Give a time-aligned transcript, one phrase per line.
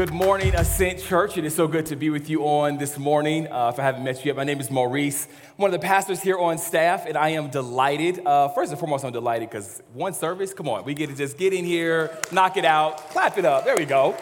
[0.00, 1.36] Good morning, Ascent Church.
[1.36, 3.46] It is so good to be with you on this morning.
[3.48, 5.28] Uh, if I haven't met you yet, my name is Maurice.
[5.30, 8.24] I'm one of the pastors here on staff, and I am delighted.
[8.24, 11.36] Uh, first and foremost, I'm delighted because one service, come on, we get to just
[11.36, 13.66] get in here, knock it out, clap it up.
[13.66, 14.16] There we go.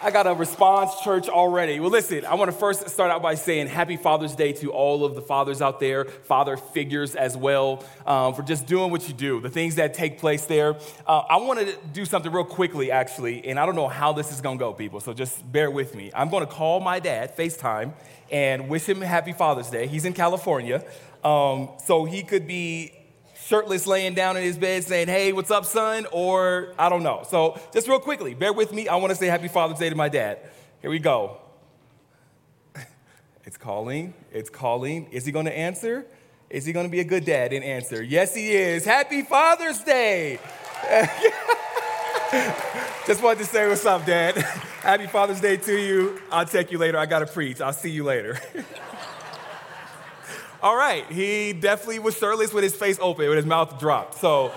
[0.00, 1.80] I got a response church already.
[1.80, 5.04] Well, listen, I want to first start out by saying happy Father's Day to all
[5.04, 9.14] of the fathers out there, father figures as well, um, for just doing what you
[9.14, 10.76] do, the things that take place there.
[11.04, 14.30] Uh, I want to do something real quickly, actually, and I don't know how this
[14.30, 16.12] is going to go, people, so just bear with me.
[16.14, 17.92] I'm going to call my dad, FaceTime,
[18.30, 19.88] and wish him happy Father's Day.
[19.88, 20.84] He's in California,
[21.24, 22.92] um, so he could be
[23.48, 26.06] shirtless laying down in his bed saying, Hey, what's up, son?
[26.12, 27.24] Or I don't know.
[27.28, 28.88] So, just real quickly, bear with me.
[28.88, 30.38] I want to say Happy Father's Day to my dad.
[30.80, 31.38] Here we go.
[33.44, 34.12] It's calling.
[34.30, 35.06] It's calling.
[35.10, 36.04] Is he going to answer?
[36.50, 38.02] Is he going to be a good dad and answer?
[38.02, 38.84] Yes, he is.
[38.84, 40.38] Happy Father's Day.
[43.06, 44.36] Just wanted to say what's up, Dad.
[44.82, 46.20] Happy Father's Day to you.
[46.30, 46.98] I'll take you later.
[46.98, 47.62] I got to preach.
[47.62, 48.38] I'll see you later.
[50.60, 54.14] All right, he definitely was shirtless with his face open, with his mouth dropped.
[54.14, 54.50] So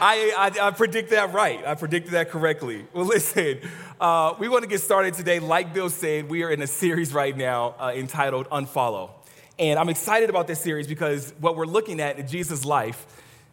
[0.00, 1.62] I, I, I predicted that right.
[1.66, 2.86] I predicted that correctly.
[2.94, 3.60] Well, listen,
[4.00, 5.40] uh, we want to get started today.
[5.40, 9.10] Like Bill said, we are in a series right now uh, entitled Unfollow.
[9.58, 13.04] And I'm excited about this series because what we're looking at in Jesus' life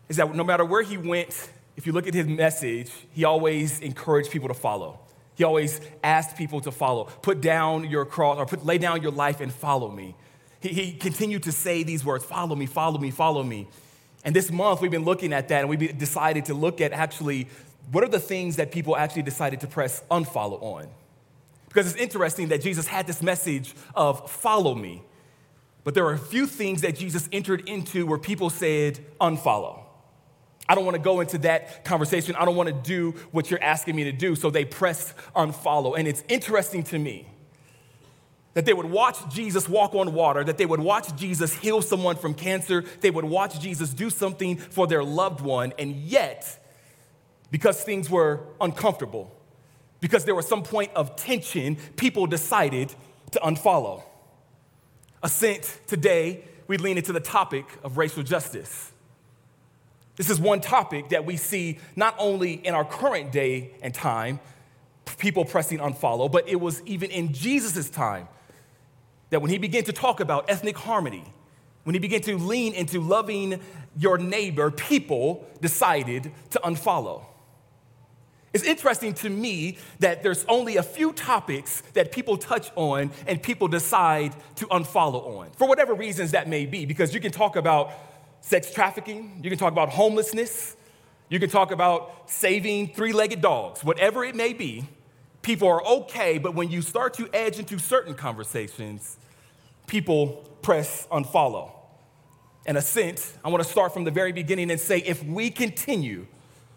[0.08, 3.82] is that no matter where he went, if you look at his message, he always
[3.82, 5.02] encouraged people to follow.
[5.36, 7.06] He always asked people to follow.
[7.22, 10.16] Put down your cross or put, lay down your life and follow me.
[10.62, 13.68] He, he continued to say these words follow me, follow me, follow me.
[14.24, 17.48] And this month we've been looking at that and we decided to look at actually
[17.92, 20.88] what are the things that people actually decided to press unfollow on.
[21.68, 25.04] Because it's interesting that Jesus had this message of follow me.
[25.84, 29.84] But there are a few things that Jesus entered into where people said unfollow.
[30.68, 32.36] I don't want to go into that conversation.
[32.36, 34.36] I don't want to do what you're asking me to do.
[34.36, 35.98] So they pressed unfollow.
[35.98, 37.28] And it's interesting to me
[38.60, 42.18] that they would watch Jesus walk on water, that they would watch Jesus heal someone
[42.18, 46.62] from cancer, they would watch Jesus do something for their loved one, and yet,
[47.52, 49.34] because things were uncomfortable,
[50.02, 52.94] because there was some point of tension, people decided
[53.32, 54.04] to unfollow.
[55.24, 58.92] Ascent today, we lean into the topic of racial justice.
[60.18, 64.42] This is one topic that we see not only in our current day and time,
[65.18, 68.28] people pressing unfollow, but it was even in Jesus' time
[69.30, 71.24] that when he began to talk about ethnic harmony,
[71.84, 73.60] when he began to lean into loving
[73.98, 77.24] your neighbor, people decided to unfollow.
[78.52, 83.42] It's interesting to me that there's only a few topics that people touch on and
[83.42, 87.56] people decide to unfollow on, for whatever reasons that may be, because you can talk
[87.56, 87.92] about
[88.42, 90.76] sex trafficking, you can talk about homelessness,
[91.30, 94.86] you can talk about saving three legged dogs, whatever it may be
[95.50, 99.18] people are okay, but when you start to edge into certain conversations,
[99.88, 101.72] people press unfollow.
[102.68, 105.50] In a sense, I want to start from the very beginning and say if we
[105.50, 106.28] continue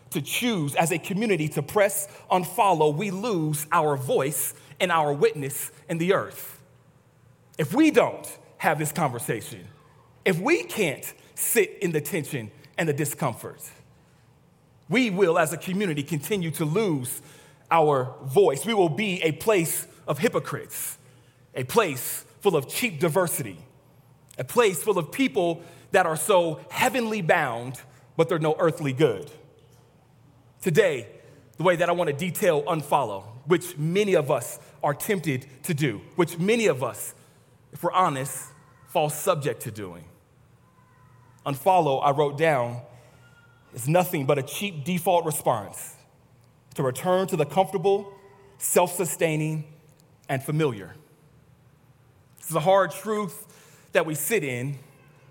[0.09, 5.71] to choose as a community to press unfollow, we lose our voice and our witness
[5.91, 6.59] in the earth.
[7.59, 9.69] If we don't have this conversation,
[10.25, 13.61] if we can't sit in the tension and the discomfort,
[14.89, 17.21] we will, as a community, continue to lose
[17.73, 18.65] our voice.
[18.65, 20.99] We will be a place of hypocrites,
[21.55, 23.59] a place full of cheap diversity,
[24.39, 27.81] a place full of people that are so heavenly bound,
[28.17, 29.31] but they're no earthly good.
[30.61, 31.09] Today,
[31.57, 35.75] the way that I want to detail unfollow, which many of us are tempted to
[35.75, 37.15] do, which many of us,
[37.73, 38.49] if we're honest,
[38.89, 40.05] fall subject to doing.
[41.47, 42.83] Unfollow, I wrote down,
[43.75, 45.97] is nothing but a cheap default response
[46.75, 48.13] to return to the comfortable,
[48.59, 49.65] self sustaining,
[50.29, 50.95] and familiar.
[52.39, 54.79] This is a hard truth that we sit in,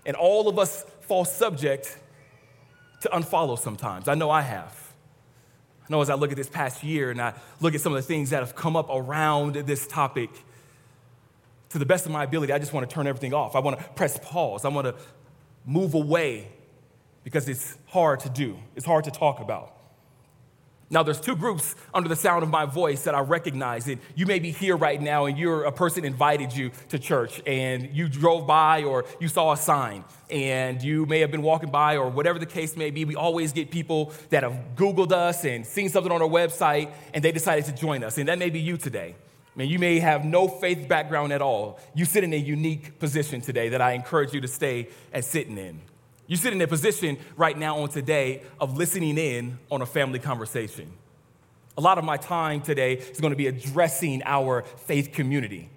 [0.06, 1.98] and all of us fall subject
[3.02, 4.08] to unfollow sometimes.
[4.08, 4.92] I know I have.
[5.82, 7.96] I know as I look at this past year and I look at some of
[7.96, 10.30] the things that have come up around this topic,
[11.70, 13.56] to the best of my ability, I just want to turn everything off.
[13.56, 14.64] I want to press pause.
[14.64, 14.94] I want to
[15.64, 16.48] move away
[17.24, 19.74] because it's hard to do, it's hard to talk about.
[20.92, 23.88] Now, there's two groups under the sound of my voice that I recognize.
[23.88, 27.40] And you may be here right now and you're a person invited you to church
[27.46, 31.70] and you drove by or you saw a sign and you may have been walking
[31.70, 33.06] by or whatever the case may be.
[33.06, 37.24] We always get people that have Googled us and seen something on our website and
[37.24, 38.18] they decided to join us.
[38.18, 39.16] And that may be you today.
[39.54, 41.80] I mean, you may have no faith background at all.
[41.94, 45.56] You sit in a unique position today that I encourage you to stay and sitting
[45.56, 45.80] in.
[46.26, 50.18] You sit in a position right now on today of listening in on a family
[50.18, 50.92] conversation.
[51.76, 55.70] A lot of my time today is going to be addressing our faith community.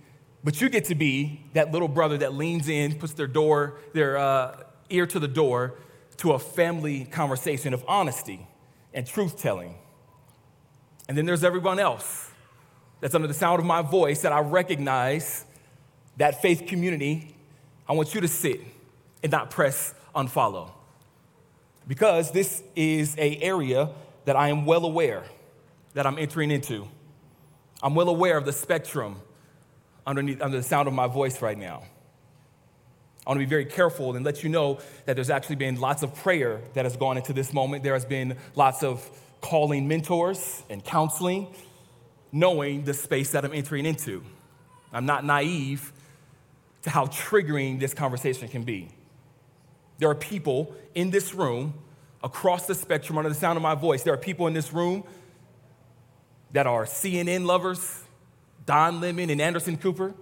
[0.43, 4.17] But you get to be that little brother that leans in, puts their door, their
[4.17, 5.75] uh, ear to the door
[6.17, 8.47] to a family conversation of honesty
[8.93, 9.75] and truth telling.
[11.07, 12.29] And then there's everyone else
[13.01, 15.45] that's under the sound of my voice that I recognize
[16.17, 17.35] that faith community.
[17.89, 18.61] I want you to sit
[19.23, 20.71] and not press unfollow.
[21.87, 23.89] Because this is a area
[24.25, 25.23] that I am well aware
[25.93, 26.87] that I'm entering into.
[27.83, 29.17] I'm well aware of the spectrum
[30.07, 31.83] underneath under the sound of my voice right now.
[33.25, 36.03] I want to be very careful and let you know that there's actually been lots
[36.03, 37.83] of prayer that has gone into this moment.
[37.83, 39.07] There has been lots of
[39.41, 41.47] calling mentors and counseling,
[42.31, 44.23] knowing the space that I'm entering into.
[44.93, 45.91] I'm not naive
[46.83, 48.89] to how triggering this conversation can be.
[49.97, 51.73] There are people in this room
[52.23, 54.03] across the spectrum under the sound of my voice.
[54.03, 55.03] There are people in this room
[56.51, 58.03] that are CNN lovers,
[58.65, 60.13] Don Lemon and Anderson Cooper.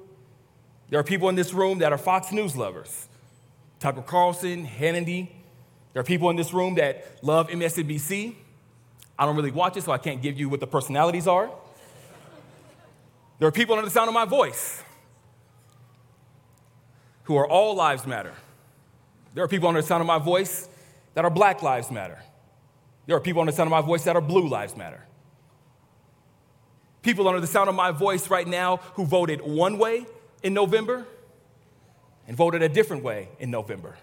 [0.89, 3.07] There are people in this room that are Fox News lovers,
[3.79, 5.29] Tucker Carlson, Hannity.
[5.93, 8.35] There are people in this room that love MSNBC.
[9.17, 11.49] I don't really watch it, so I can't give you what the personalities are.
[13.39, 14.83] There are people under the sound of my voice
[17.23, 18.33] who are all lives matter.
[19.33, 20.67] There are people under the sound of my voice
[21.13, 22.19] that are black lives matter.
[23.05, 25.05] There are people under the sound of my voice that are blue lives matter.
[27.01, 30.05] People under the sound of my voice right now who voted one way
[30.41, 31.05] in November
[32.27, 33.97] and voted a different way in November.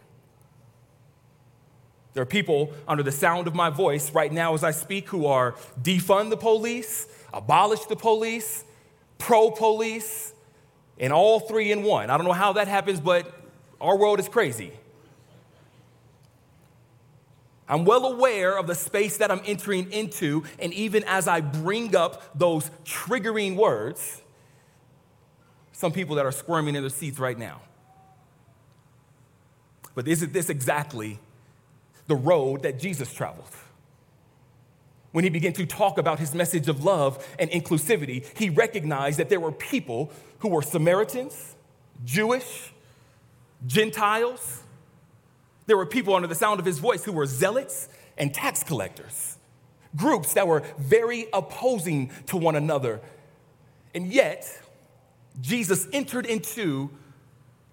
[2.13, 5.27] There are people under the sound of my voice right now as I speak who
[5.27, 8.65] are defund the police, abolish the police,
[9.17, 10.35] pro police,
[10.99, 12.11] and all three in one.
[12.11, 13.33] I don't know how that happens, but
[13.81, 14.73] our world is crazy.
[17.71, 21.95] I'm well aware of the space that I'm entering into, and even as I bring
[21.95, 24.21] up those triggering words,
[25.71, 27.61] some people that are squirming in their seats right now.
[29.95, 31.21] But isn't this exactly
[32.09, 33.55] the road that Jesus traveled?
[35.13, 39.29] When he began to talk about his message of love and inclusivity, he recognized that
[39.29, 41.55] there were people who were Samaritans,
[42.05, 42.73] Jewish,
[43.65, 44.65] Gentiles.
[45.71, 47.89] There were people under the sound of his voice who were zealots
[48.19, 49.39] and tax collectors,
[49.95, 53.01] groups that were very opposing to one another.
[53.95, 54.51] And yet,
[55.41, 56.91] Jesus entered into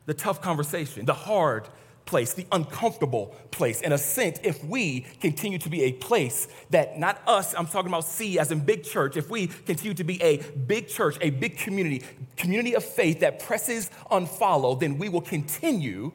[0.05, 1.69] the tough conversation, the hard
[2.05, 3.81] place, the uncomfortable place.
[3.81, 7.89] In a sense, if we continue to be a place that not us, I'm talking
[7.89, 11.31] about C as in big church, if we continue to be a big church, a
[11.31, 12.03] big community,
[12.35, 16.11] community of faith that presses unfollow, then we will continue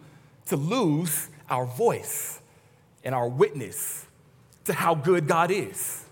[0.46, 2.41] to lose our voice
[3.05, 4.06] and our witness
[4.65, 6.05] to how good God is.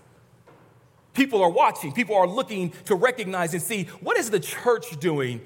[1.13, 5.41] People are watching, people are looking to recognize and see what is the church doing?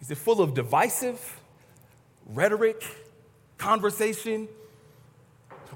[0.00, 1.40] Is it full of divisive
[2.26, 2.82] rhetoric,
[3.58, 4.48] conversation?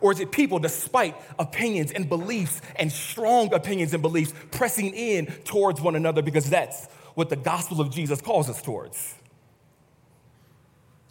[0.00, 5.26] Or is it people, despite opinions and beliefs and strong opinions and beliefs, pressing in
[5.44, 9.17] towards one another because that's what the gospel of Jesus calls us towards?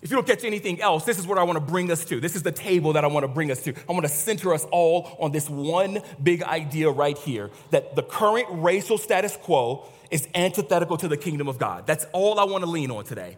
[0.01, 2.19] If you don't catch anything else, this is what I want to bring us to.
[2.19, 3.73] This is the table that I want to bring us to.
[3.89, 8.04] I want to center us all on this one big idea right here that the
[8.04, 11.87] current racial status quo is antithetical to the kingdom of God.
[11.87, 13.37] That's all I want to lean on today.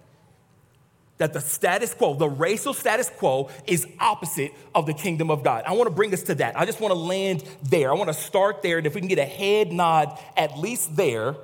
[1.17, 5.63] That the status quo, the racial status quo, is opposite of the kingdom of God.
[5.65, 6.59] I want to bring us to that.
[6.59, 7.89] I just want to land there.
[7.89, 8.77] I want to start there.
[8.77, 11.35] And if we can get a head nod at least there,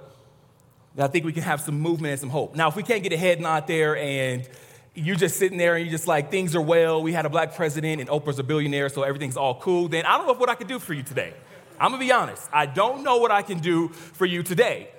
[0.96, 2.56] then I think we can have some movement and some hope.
[2.56, 4.48] Now, if we can't get a head nod there and
[4.96, 7.56] you're just sitting there and you're just like, things are well, we had a black
[7.56, 10.56] president and Oprah's a billionaire, so everything's all cool, then I don't know what I
[10.56, 11.34] can do for you today.
[11.80, 12.50] I'm gonna be honest.
[12.54, 14.90] I don't know what I can do for you today.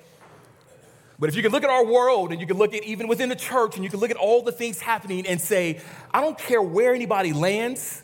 [1.18, 3.30] But if you can look at our world and you can look at even within
[3.30, 5.80] the church and you can look at all the things happening and say,
[6.12, 8.02] I don't care where anybody lands,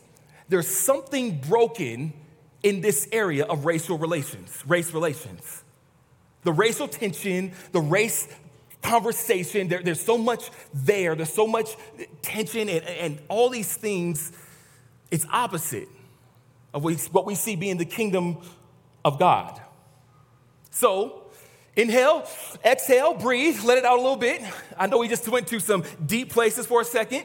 [0.49, 2.15] there's something broken
[2.63, 5.63] in this area of racial relations, race relations.
[6.45, 8.29] The racial tension, the race
[8.83, 9.69] conversation.
[9.69, 11.77] There, there's so much there, there's so much
[12.21, 14.33] tension and, and all these things.
[15.11, 15.89] It's opposite
[16.75, 18.39] of what we see being the kingdom
[19.05, 19.61] of God.
[20.71, 21.25] So,
[21.77, 22.27] inhale,
[22.65, 24.43] exhale, breathe, let it out a little bit.
[24.79, 27.25] I know we just went to some deep places for a second.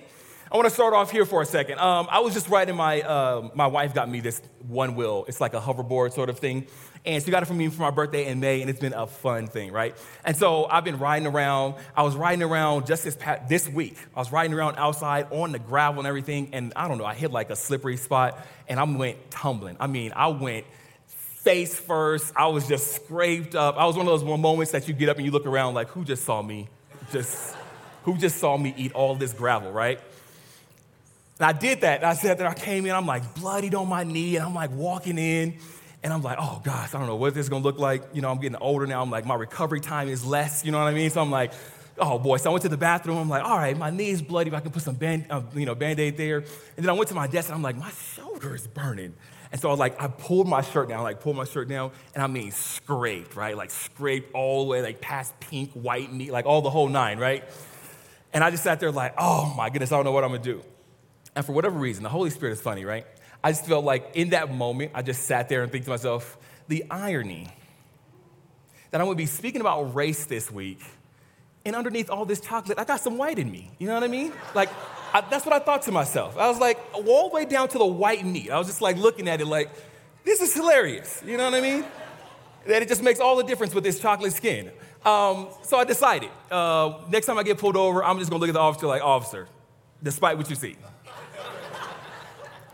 [0.49, 1.77] I want to start off here for a second.
[1.77, 5.25] Um, I was just riding my, uh, my wife got me this one wheel.
[5.27, 6.67] It's like a hoverboard sort of thing.
[7.05, 9.07] And she got it for me for my birthday in May, and it's been a
[9.07, 9.97] fun thing, right?
[10.23, 11.75] And so I've been riding around.
[11.97, 13.97] I was riding around just this, past, this week.
[14.15, 17.13] I was riding around outside on the gravel and everything, and I don't know, I
[17.13, 18.39] hit like a slippery spot,
[18.69, 19.75] and I went tumbling.
[19.81, 20.65] I mean, I went
[21.07, 22.31] face first.
[22.37, 23.75] I was just scraped up.
[23.77, 25.89] I was one of those moments that you get up and you look around like,
[25.89, 26.69] who just saw me?
[27.11, 27.53] Just,
[28.03, 29.99] who just saw me eat all this gravel, right?
[31.39, 31.97] And I did that.
[31.97, 34.55] And I said that I came in, I'm like bloodied on my knee, and I'm
[34.55, 35.57] like walking in,
[36.03, 38.03] and I'm like, oh gosh, I don't know what this is gonna look like.
[38.13, 39.01] You know, I'm getting older now.
[39.01, 41.09] I'm like, my recovery time is less, you know what I mean?
[41.09, 41.53] So I'm like,
[41.99, 42.37] oh boy.
[42.37, 43.17] So I went to the bathroom.
[43.17, 44.49] I'm like, all right, my knee is bloody.
[44.49, 46.37] If I can put some band, uh, you know, band-aid there.
[46.37, 49.13] And then I went to my desk and I'm like, my shoulder is burning.
[49.51, 51.91] And so I was like, I pulled my shirt down, like pulled my shirt down,
[52.13, 53.55] and I mean scraped, right?
[53.55, 57.17] Like scraped all the way, like past pink, white, meat, like all the whole nine,
[57.17, 57.43] right?
[58.33, 60.43] And I just sat there like, oh my goodness, I don't know what I'm gonna
[60.43, 60.61] do.
[61.37, 63.05] And for whatever reason, the Holy Spirit is funny, right?
[63.43, 66.35] I just felt like in that moment, I just sat there and think to myself,
[66.67, 67.47] the irony
[68.89, 70.81] that I'm gonna be speaking about race this week
[71.63, 73.69] and underneath all this chocolate, I got some white in me.
[73.77, 74.33] You know what I mean?
[74.55, 74.69] Like,
[75.13, 76.35] I, that's what I thought to myself.
[76.39, 78.49] I was like, all the way down to the white meat.
[78.49, 79.69] I was just like looking at it like,
[80.23, 81.21] this is hilarious.
[81.23, 81.85] You know what I mean?
[82.65, 84.71] That it just makes all the difference with this chocolate skin.
[85.05, 88.49] Um, so I decided, uh, next time I get pulled over, I'm just gonna look
[88.49, 89.47] at the officer like, officer,
[90.01, 90.77] despite what you see.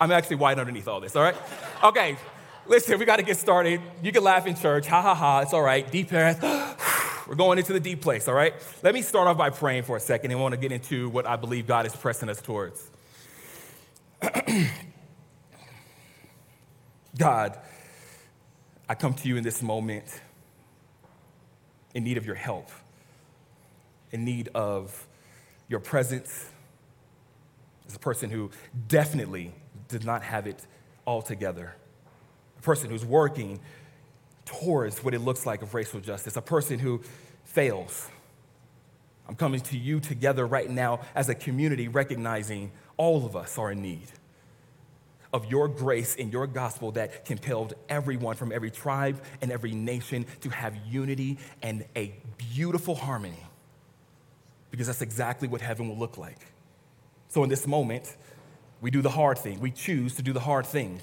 [0.04, 1.36] I'm actually white underneath all this, all right?
[1.82, 2.18] Okay,
[2.66, 3.80] listen, we gotta get started.
[4.02, 5.90] You can laugh in church, ha ha ha, it's all right.
[5.90, 6.44] Deep breath.
[7.28, 8.54] We're going into the deep place, all right?
[8.84, 11.26] Let me start off by praying for a second and want to get into what
[11.26, 12.92] I believe God is pressing us towards.
[17.18, 17.58] God,
[18.90, 20.20] I come to you in this moment
[21.94, 22.68] in need of your help,
[24.12, 25.08] in need of
[25.70, 26.50] your presence
[27.88, 28.52] as a person who
[28.90, 29.54] definitely
[29.88, 30.66] did not have it
[31.06, 31.76] all together,
[32.58, 33.60] a person who's working
[34.46, 37.02] towards what it looks like of racial justice, a person who
[37.44, 38.10] fails.
[39.28, 43.72] I'm coming to you together right now as a community, recognizing all of us are
[43.72, 44.08] in need
[45.34, 50.26] of your grace and your gospel that compelled everyone from every tribe and every nation
[50.42, 53.44] to have unity and a beautiful harmony.
[54.70, 56.38] Because that's exactly what heaven will look like.
[57.30, 58.16] So, in this moment,
[58.84, 59.62] we do the hard thing.
[59.62, 61.00] We choose to do the hard thing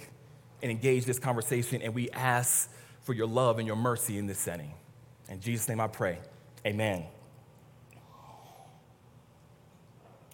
[0.63, 2.71] and engage this conversation, and we ask
[3.01, 4.75] for your love and your mercy in this setting.
[5.31, 6.19] In Jesus' name I pray.
[6.67, 7.07] Amen.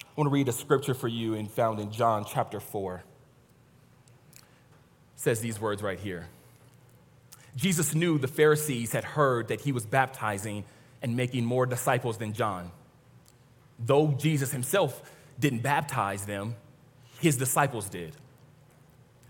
[0.01, 2.95] I want to read a scripture for you and found in John chapter 4.
[4.35, 4.43] It
[5.15, 6.27] says these words right here.
[7.55, 10.65] Jesus knew the Pharisees had heard that he was baptizing
[11.01, 12.71] and making more disciples than John.
[13.79, 15.01] Though Jesus himself
[15.39, 16.55] didn't baptize them,
[17.19, 18.13] his disciples did.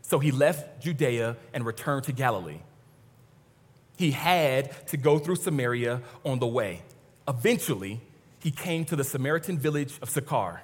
[0.02, 2.60] So he left Judea and returned to Galilee
[3.98, 6.84] he had to go through Samaria on the way.
[7.28, 8.00] Eventually,
[8.40, 10.62] he came to the Samaritan village of Sychar,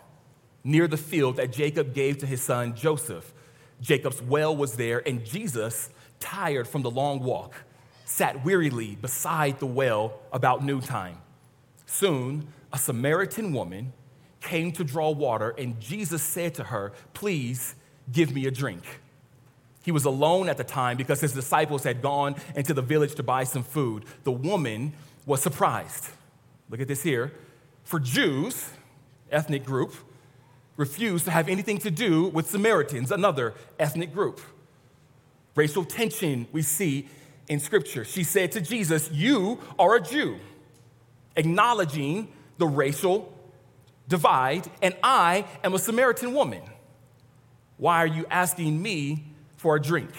[0.63, 3.33] near the field that Jacob gave to his son Joseph.
[3.81, 5.89] Jacob's well was there, and Jesus,
[6.19, 7.55] tired from the long walk,
[8.05, 11.17] sat wearily beside the well about noontime.
[11.87, 13.91] Soon, a Samaritan woman
[14.43, 17.75] came to draw water, and Jesus said to her, Please
[18.11, 18.83] give me a drink.
[19.83, 23.23] He was alone at the time because his disciples had gone into the village to
[23.23, 24.05] buy some food.
[24.23, 24.93] The woman
[25.25, 26.09] was surprised.
[26.69, 27.33] Look at this here.
[27.83, 28.69] For Jews,
[29.31, 29.93] ethnic group,
[30.77, 34.39] refused to have anything to do with Samaritans, another ethnic group.
[35.55, 37.09] Racial tension we see
[37.47, 38.05] in scripture.
[38.05, 40.39] She said to Jesus, You are a Jew,
[41.35, 43.32] acknowledging the racial
[44.07, 46.61] divide, and I am a Samaritan woman.
[47.77, 49.33] Why are you asking me
[49.63, 50.09] for a drink.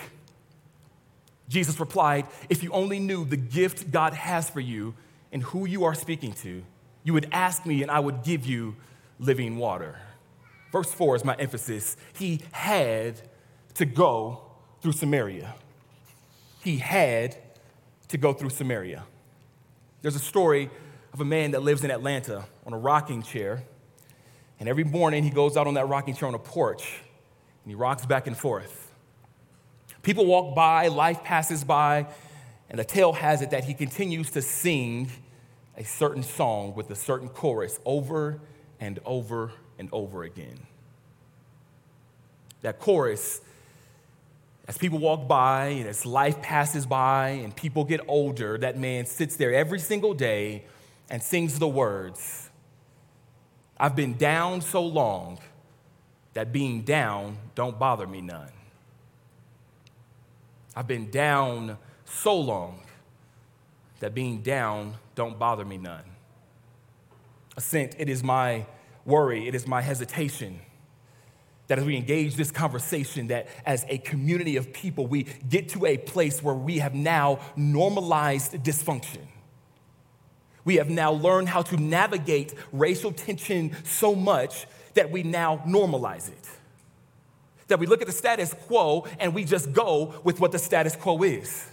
[1.51, 4.95] Jesus replied, If you only knew the gift God has for you
[5.33, 6.65] and who you are speaking to,
[7.03, 8.75] you would ask me and I would give you
[9.19, 9.99] living water.
[10.73, 11.99] Verse 4 is my emphasis.
[12.17, 13.21] He had
[13.75, 14.41] to go
[14.81, 15.55] through Samaria.
[16.63, 17.37] He had
[18.09, 19.05] to go through Samaria.
[20.01, 20.71] There's a story
[21.13, 23.63] of a man that lives in Atlanta on a rocking chair.
[24.65, 27.03] And every morning he goes out on that rocking chair on a porch
[27.65, 28.91] and he rocks back and forth.
[30.01, 32.07] People walk by, life passes by,
[32.71, 35.11] and the tale has it that he continues to sing
[35.77, 38.41] a certain song with a certain chorus over
[38.81, 40.61] and over and over again.
[42.63, 43.43] That chorus,
[44.67, 49.05] as people walk by and as life passes by and people get older, that man
[49.05, 50.65] sits there every single day
[51.11, 52.49] and sings the words
[53.79, 55.39] I've been down so long
[56.35, 58.51] that being down don't bother me none.
[60.77, 62.81] I've been down so long
[64.01, 66.05] that being down don't bother me none.
[67.57, 68.67] Ascent, it is my
[69.05, 70.61] worry, it is my hesitation
[71.67, 75.87] that as we engage this conversation, that as a community of people, we get to
[75.87, 79.23] a place where we have now normalized dysfunction.
[80.65, 86.29] We have now learned how to navigate racial tension so much that we now normalize
[86.29, 86.49] it.
[87.69, 90.97] That we look at the status quo and we just go with what the status
[90.97, 91.69] quo is.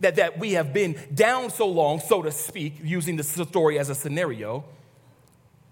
[0.00, 3.88] That, that we have been down so long, so to speak, using the story as
[3.88, 4.64] a scenario,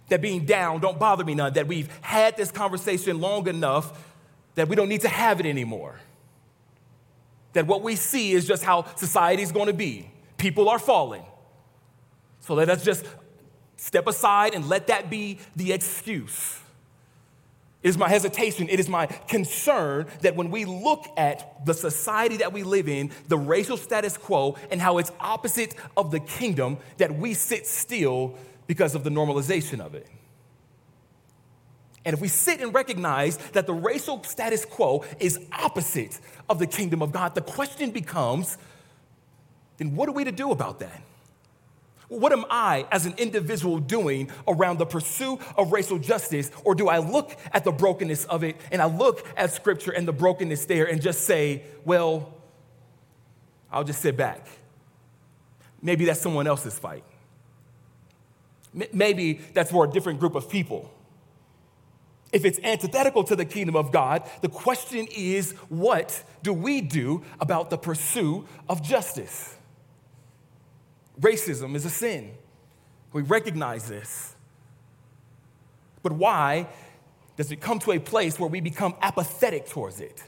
[0.08, 4.04] that being down don't bother me none, that we've had this conversation long enough
[4.56, 6.00] that we don't need to have it anymore.
[7.52, 10.10] That what we see is just how society is going to be.
[10.38, 11.24] People are falling.
[12.46, 13.04] So let us just
[13.76, 16.60] step aside and let that be the excuse.
[17.82, 22.36] It is my hesitation, it is my concern that when we look at the society
[22.38, 26.78] that we live in, the racial status quo, and how it's opposite of the kingdom,
[26.98, 28.36] that we sit still
[28.68, 30.06] because of the normalization of it.
[32.04, 36.66] And if we sit and recognize that the racial status quo is opposite of the
[36.68, 38.56] kingdom of God, the question becomes
[39.78, 41.02] then what are we to do about that?
[42.08, 46.50] What am I as an individual doing around the pursuit of racial justice?
[46.64, 50.06] Or do I look at the brokenness of it and I look at scripture and
[50.06, 52.32] the brokenness there and just say, well,
[53.72, 54.46] I'll just sit back?
[55.82, 57.04] Maybe that's someone else's fight.
[58.92, 60.90] Maybe that's for a different group of people.
[62.32, 67.22] If it's antithetical to the kingdom of God, the question is what do we do
[67.40, 69.55] about the pursuit of justice?
[71.20, 72.32] Racism is a sin.
[73.12, 74.34] We recognize this.
[76.02, 76.68] But why
[77.36, 80.22] does it come to a place where we become apathetic towards it?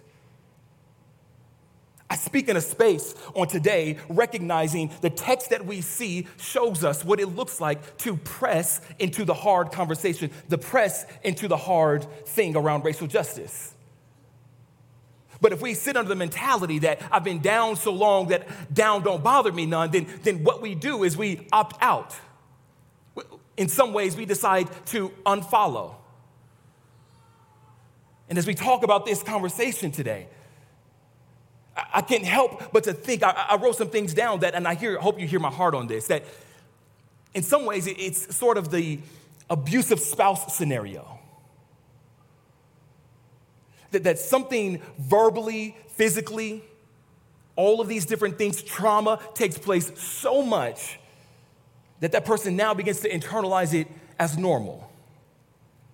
[2.11, 7.04] I speak in a space on today recognizing the text that we see shows us
[7.04, 12.07] what it looks like to press into the hard conversation, the press into the hard
[12.26, 13.75] thing around racial justice.
[15.40, 19.03] But if we sit under the mentality that I've been down so long that down
[19.03, 22.14] don't bother me none, then, then what we do is we opt out.
[23.57, 25.94] In some ways, we decide to unfollow.
[28.29, 30.29] And as we talk about this conversation today,
[31.92, 34.98] I can't help but to think, I, wrote some things down that, and I hear,
[34.98, 36.24] hope you hear my heart on this, that
[37.35, 38.98] in some ways it's sort of the
[39.48, 41.17] abusive spouse scenario.
[43.90, 46.62] That, that something verbally, physically,
[47.57, 50.98] all of these different things, trauma takes place so much
[52.01, 54.90] that that person now begins to internalize it as normal.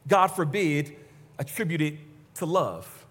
[0.07, 0.97] God forbid,
[1.39, 1.95] attribute it
[2.35, 3.07] to love.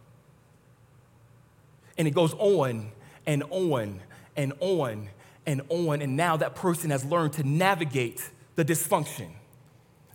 [1.98, 2.92] And it goes on
[3.26, 4.00] and on
[4.36, 5.10] and on
[5.46, 6.02] and on.
[6.02, 9.32] And now that person has learned to navigate the dysfunction,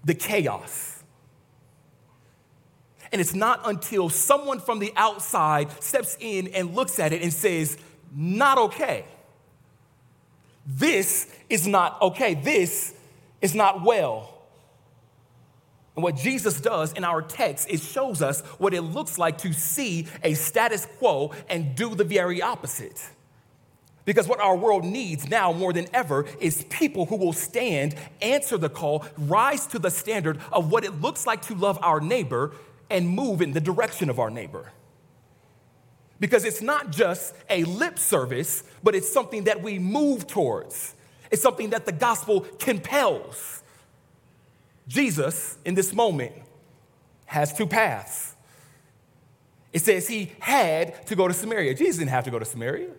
[0.05, 0.98] the chaos.
[3.13, 7.33] And it's not until someone from the outside steps in and looks at it and
[7.33, 7.79] says,
[8.15, 9.05] not okay.
[10.67, 12.35] This is not okay.
[12.35, 12.95] This
[13.41, 14.35] is not well.
[15.97, 19.53] And what Jesus does in our text, it shows us what it looks like to
[19.53, 23.03] see a status quo and do the very opposite.
[24.05, 28.57] Because what our world needs now more than ever is people who will stand, answer
[28.57, 32.53] the call, rise to the standard of what it looks like to love our neighbor
[32.91, 34.73] and move in the direction of our neighbor.
[36.21, 40.95] Because it's not just a lip service, but it's something that we move towards.
[41.31, 43.63] It's something that the gospel compels.
[44.89, 46.33] Jesus, in this moment,
[47.27, 48.35] has two paths.
[49.73, 51.75] It says he had to go to Samaria.
[51.75, 52.91] Jesus didn't have to go to Samaria.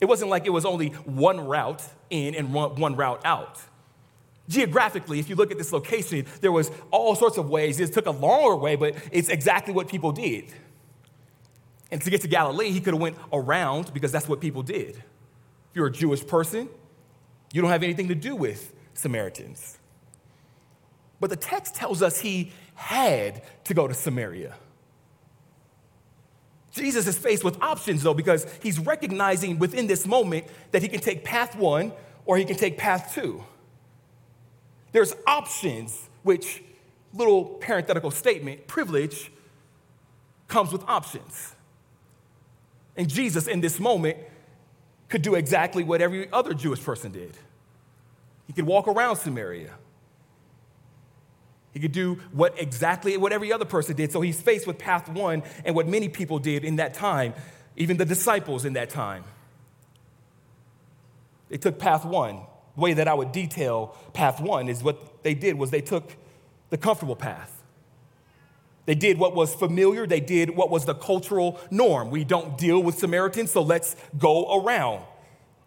[0.00, 3.60] It wasn't like it was only one route in and one route out.
[4.50, 7.78] Geographically, if you look at this location, there was all sorts of ways.
[7.78, 10.52] It took a longer way, but it's exactly what people did.
[11.92, 14.96] And to get to Galilee, he could have went around because that's what people did.
[14.96, 16.68] If you're a Jewish person,
[17.52, 19.78] you don't have anything to do with Samaritans.
[21.20, 24.56] But the text tells us he had to go to Samaria.
[26.72, 31.00] Jesus is faced with options, though, because he's recognizing within this moment that he can
[31.00, 31.92] take path one
[32.24, 33.44] or he can take path two.
[34.92, 36.62] There's options, which,
[37.14, 39.30] little parenthetical statement, privilege
[40.48, 41.54] comes with options.
[42.96, 44.18] And Jesus, in this moment,
[45.08, 47.36] could do exactly what every other Jewish person did.
[48.46, 49.74] He could walk around Samaria.
[51.72, 54.10] He could do what exactly what every other person did.
[54.10, 57.34] So he's faced with path one and what many people did in that time,
[57.76, 59.24] even the disciples in that time.
[61.48, 62.40] They took path one.
[62.76, 66.16] Way that I would detail path one is what they did was they took
[66.70, 67.62] the comfortable path.
[68.86, 72.10] They did what was familiar, they did what was the cultural norm.
[72.10, 75.04] We don't deal with Samaritans, so let's go around.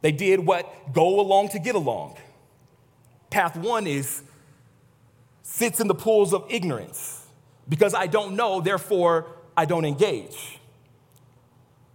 [0.01, 2.17] They did what go along to get along.
[3.29, 4.23] Path one is
[5.41, 7.25] sits in the pools of ignorance.
[7.69, 10.59] Because I don't know, therefore I don't engage.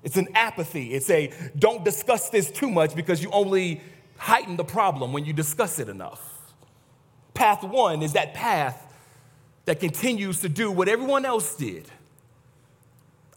[0.02, 0.94] It's an apathy.
[0.94, 3.82] It's a don't discuss this too much because you only
[4.18, 6.52] heighten the problem when you discuss it enough.
[7.34, 8.84] Path one is that path
[9.64, 11.88] that continues to do what everyone else did.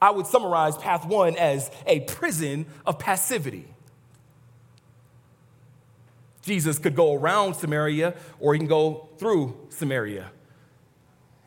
[0.01, 3.67] I would summarize path one as a prison of passivity.
[6.41, 10.31] Jesus could go around Samaria or he can go through Samaria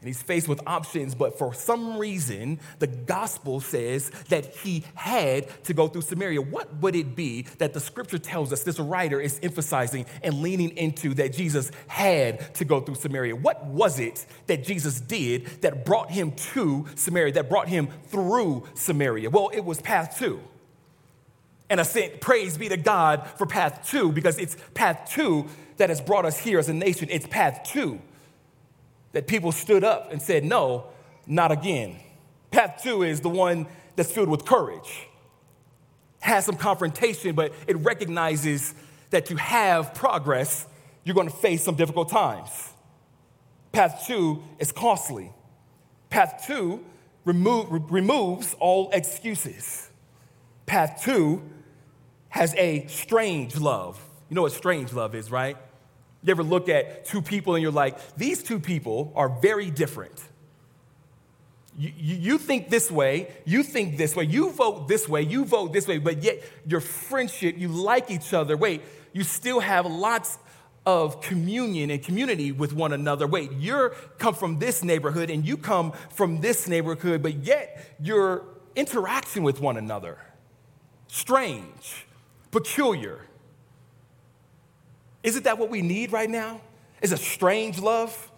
[0.05, 5.49] and he's faced with options, but for some reason, the gospel says that he had
[5.65, 6.43] to go through Samaria.
[6.43, 10.77] What would it be that the scripture tells us this writer is emphasizing and leaning
[10.77, 13.35] into that Jesus had to go through Samaria?
[13.35, 18.69] What was it that Jesus did that brought him to Samaria, that brought him through
[18.75, 19.31] Samaria?
[19.31, 20.39] Well, it was path two.
[21.71, 25.47] And I said, praise be to God for path two, because it's path two
[25.79, 27.09] that has brought us here as a nation.
[27.11, 28.03] It's path two
[29.15, 30.89] that people stood up and said, No,
[31.27, 31.97] not again.
[32.51, 35.09] Path two is the one that's filled with courage,
[36.21, 38.75] has some confrontation, but it recognizes
[39.11, 40.67] that to have progress,
[41.05, 42.51] you're to face some difficult times.
[43.73, 45.33] Path two is costly.
[46.11, 46.85] Path two
[47.25, 49.89] remo- removes all excuses.
[50.67, 51.43] Path two
[52.29, 54.01] has a strange love.
[54.29, 55.57] You know what strange love is, right?
[56.25, 60.21] You ever look at two people and you're like, these two people are very different.
[61.77, 65.73] You, you, think this way, you think this way, you vote this way, you vote
[65.73, 68.57] this way, but yet your friendship, you like each other.
[68.57, 68.83] Wait,
[69.13, 70.39] you still have lots
[70.87, 73.27] of communion and community with one another.
[73.27, 78.45] Wait, you come from this neighborhood and you come from this neighborhood, but yet your
[78.77, 80.19] interaction with one another
[81.09, 82.07] strange,
[82.51, 83.21] peculiar.
[85.25, 86.61] Isn't that what we need right now?
[87.03, 88.31] Is a strange love?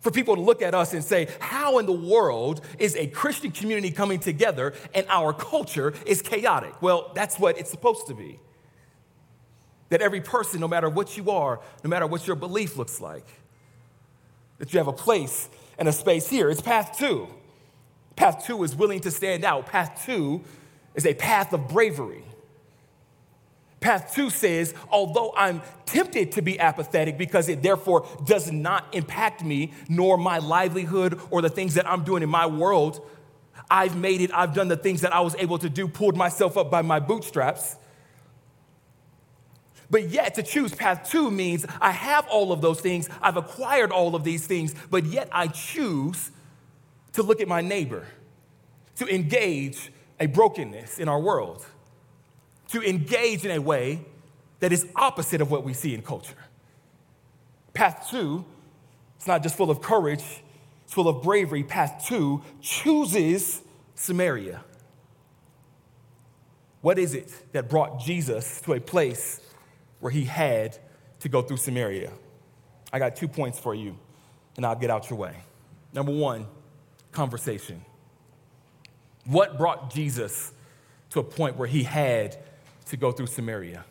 [0.00, 3.50] For people to look at us and say, How in the world is a Christian
[3.50, 6.80] community coming together and our culture is chaotic?
[6.80, 8.38] Well, that's what it's supposed to be.
[9.88, 13.26] That every person, no matter what you are, no matter what your belief looks like,
[14.58, 16.48] that you have a place and a space here.
[16.50, 17.26] It's path two.
[18.16, 19.66] Path two is willing to stand out.
[19.66, 20.42] Path two
[20.94, 22.24] is a path of bravery.
[23.80, 29.42] Path two says, although I'm tempted to be apathetic because it therefore does not impact
[29.42, 33.06] me, nor my livelihood or the things that I'm doing in my world,
[33.70, 36.58] I've made it, I've done the things that I was able to do, pulled myself
[36.58, 37.76] up by my bootstraps.
[39.88, 43.90] But yet, to choose path two means I have all of those things, I've acquired
[43.90, 46.30] all of these things, but yet I choose
[47.14, 48.06] to look at my neighbor,
[48.96, 49.90] to engage
[50.20, 51.66] a brokenness in our world
[52.70, 54.04] to engage in a way
[54.60, 56.36] that is opposite of what we see in culture.
[57.72, 58.44] Path two,
[59.16, 60.24] it's not just full of courage,
[60.84, 61.64] it's full of bravery.
[61.64, 63.62] Path two chooses
[63.94, 64.62] Samaria.
[66.80, 69.40] What is it that brought Jesus to a place
[70.00, 70.78] where he had
[71.20, 72.10] to go through Samaria?
[72.92, 73.96] I got two points for you,
[74.56, 75.36] and I'll get out your way.
[75.92, 76.46] Number one,
[77.12, 77.84] conversation.
[79.26, 80.52] What brought Jesus
[81.10, 82.38] to a point where he had
[82.90, 83.84] to go through Samaria.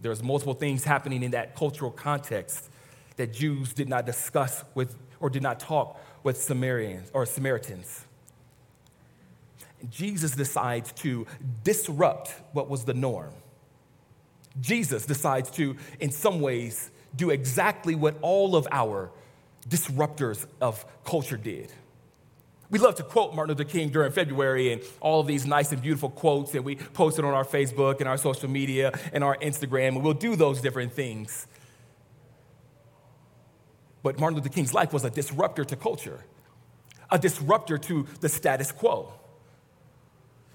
[0.00, 2.68] There's multiple things happening in that cultural context
[3.16, 8.04] that Jews did not discuss with or did not talk with Samaritans or Samaritans.
[9.90, 11.26] Jesus decides to
[11.62, 13.32] disrupt what was the norm.
[14.60, 19.10] Jesus decides to, in some ways, do exactly what all of our
[19.68, 21.72] disruptors of culture did.
[22.74, 25.80] We love to quote Martin Luther King during February and all of these nice and
[25.80, 29.36] beautiful quotes, and we post it on our Facebook and our social media and our
[29.36, 31.46] Instagram, and we'll do those different things.
[34.02, 36.24] But Martin Luther King's life was a disruptor to culture,
[37.12, 39.12] a disruptor to the status quo.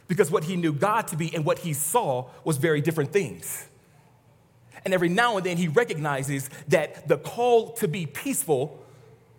[0.10, 3.66] Because what he knew God to be and what he saw was very different things.
[4.84, 8.86] And every now and then he recognizes that the call to be peaceful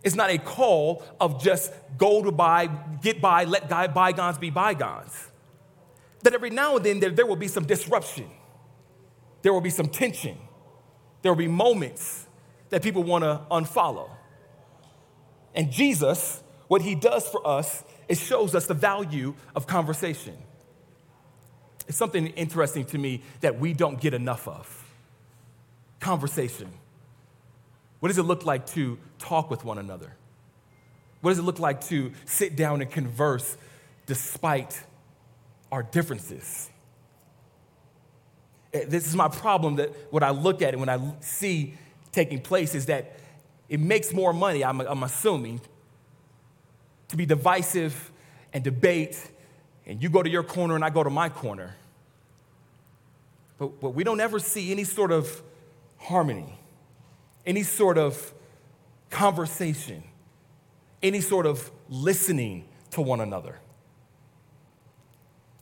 [0.02, 2.66] it's not a call of just go to by,
[3.02, 5.28] get by, let bygones be bygones.
[6.22, 8.30] That every now and then there, there will be some disruption,
[9.42, 10.38] there will be some tension,
[11.22, 12.26] there will be moments
[12.70, 14.08] that people want to unfollow.
[15.54, 20.36] And Jesus, what he does for us is shows us the value of conversation.
[21.88, 24.84] It's something interesting to me that we don't get enough of
[25.98, 26.72] conversation.
[28.00, 30.16] What does it look like to talk with one another?
[31.20, 33.56] What does it look like to sit down and converse
[34.06, 34.82] despite
[35.70, 36.70] our differences?
[38.72, 41.74] Eh, this is my problem that what I look at and when I see
[42.12, 43.16] taking place is that
[43.68, 45.60] it makes more money, I'm, I'm assuming,
[47.08, 48.10] to be divisive
[48.52, 49.30] and debate,
[49.86, 51.76] and you go to your corner and I go to my corner.
[53.58, 55.42] But, but we don't ever see any sort of
[55.98, 56.58] harmony,
[57.46, 58.32] any sort of
[59.10, 60.02] conversation,
[61.02, 63.58] any sort of listening to one another.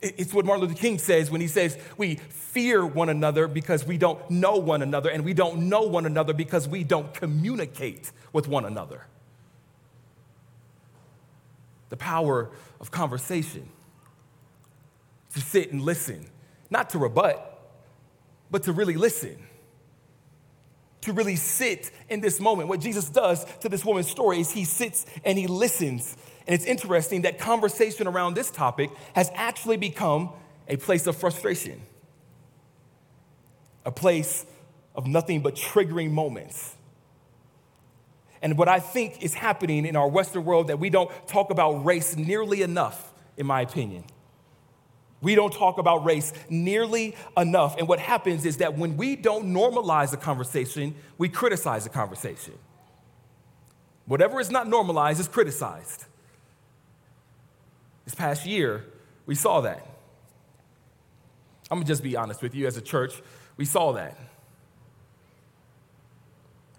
[0.01, 3.97] It's what Martin Luther King says when he says, We fear one another because we
[3.97, 8.47] don't know one another, and we don't know one another because we don't communicate with
[8.47, 9.07] one another.
[11.89, 13.67] The power of conversation
[15.33, 16.27] to sit and listen,
[16.69, 17.59] not to rebut,
[18.49, 19.37] but to really listen,
[21.01, 22.69] to really sit in this moment.
[22.69, 26.17] What Jesus does to this woman's story is he sits and he listens
[26.49, 30.31] and it's interesting that conversation around this topic has actually become
[30.67, 31.79] a place of frustration,
[33.85, 34.47] a place
[34.95, 36.75] of nothing but triggering moments.
[38.41, 41.85] And what I think is happening in our Western world that we don't talk about
[41.85, 44.05] race nearly enough, in my opinion.
[45.21, 47.77] We don't talk about race nearly enough.
[47.77, 52.53] And what happens is that when we don't normalize a conversation, we criticize a conversation.
[54.05, 56.05] Whatever is not normalized is criticized.
[58.05, 58.85] This past year,
[59.25, 59.85] we saw that.
[61.69, 63.21] I'm gonna just be honest with you, as a church,
[63.57, 64.17] we saw that.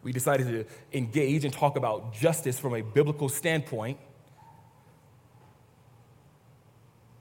[0.02, 3.98] We decided to engage and talk about justice from a biblical standpoint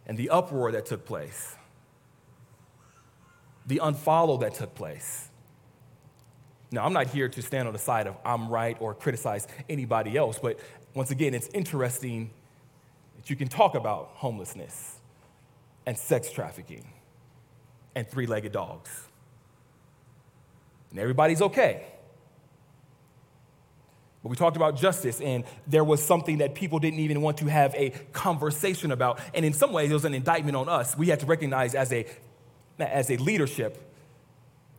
[0.09, 1.55] and the uproar that took place,
[3.67, 5.29] the unfollow that took place.
[6.71, 10.17] Now, I'm not here to stand on the side of I'm right or criticize anybody
[10.17, 10.59] else, but
[10.95, 12.31] once again, it's interesting
[13.17, 14.95] that you can talk about homelessness
[15.85, 16.87] and sex trafficking
[17.93, 19.03] and three legged dogs.
[20.89, 21.85] And everybody's okay.
[24.21, 27.45] But we talked about justice, and there was something that people didn't even want to
[27.45, 29.19] have a conversation about.
[29.33, 30.97] And in some ways, it was an indictment on us.
[30.97, 32.05] We had to recognize as a,
[32.79, 33.89] as a leadership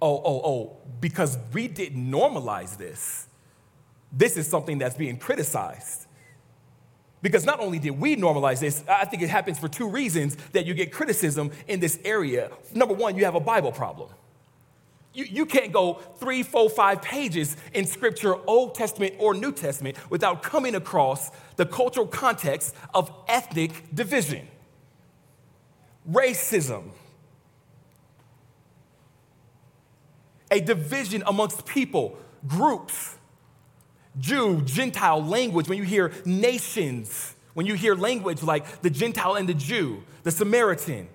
[0.03, 3.27] oh, oh, oh, because we didn't normalize this,
[4.13, 6.07] this is something that's being criticized.
[7.23, 10.65] Because not only did we normalize this, I think it happens for two reasons that
[10.65, 12.51] you get criticism in this area.
[12.75, 14.09] Number one, you have a Bible problem.
[15.13, 19.97] You, you can't go three, four, five pages in scripture, Old Testament or New Testament,
[20.11, 24.47] without coming across the cultural context of ethnic division,
[26.09, 26.91] racism,
[30.51, 33.17] a division amongst people, groups
[34.19, 39.49] Jew, Gentile language, when you hear nations, when you hear language like the Gentile and
[39.49, 41.09] the Jew, the Samaritan,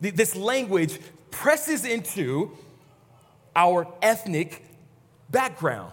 [0.00, 0.98] this language
[1.36, 2.56] presses into
[3.54, 4.64] our ethnic
[5.30, 5.92] background.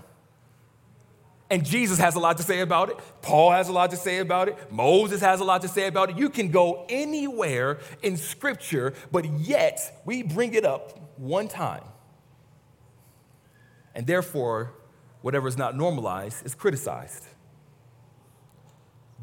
[1.50, 2.98] And Jesus has a lot to say about it.
[3.22, 4.72] Paul has a lot to say about it.
[4.72, 6.18] Moses has a lot to say about it.
[6.18, 11.84] You can go anywhere in Scripture, but yet we bring it up one time
[13.96, 14.74] and therefore,
[15.22, 17.26] whatever is not normalized is criticized.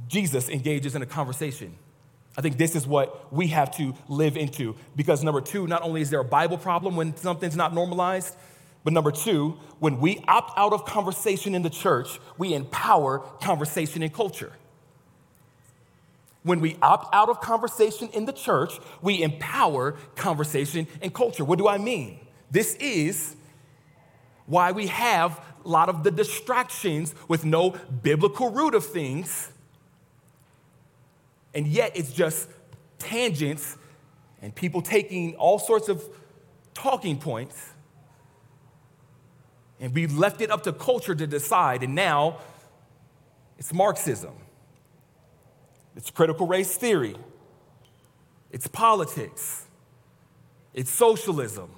[0.07, 1.77] Jesus engages in a conversation.
[2.37, 6.01] I think this is what we have to live into because number two, not only
[6.01, 8.37] is there a Bible problem when something's not normalized,
[8.85, 14.03] but number two, when we opt out of conversation in the church, we empower conversation
[14.03, 14.53] in culture.
[16.43, 21.45] When we opt out of conversation in the church, we empower conversation in culture.
[21.45, 22.21] What do I mean?
[22.51, 23.37] This is
[24.47, 27.71] why we have a lot of the distractions with no
[28.03, 29.53] biblical root of things.
[31.55, 32.49] And yet it's just
[32.99, 33.77] tangents
[34.43, 36.05] and people taking all sorts of
[36.75, 37.71] talking points.
[39.81, 41.83] And we left it up to culture to decide.
[41.83, 42.39] And now
[43.59, 44.35] it's Marxism,
[45.97, 47.17] it's critical race theory,
[48.51, 49.67] it's politics,
[50.73, 51.71] it's socialism.